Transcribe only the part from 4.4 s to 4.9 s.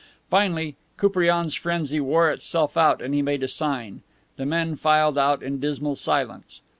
men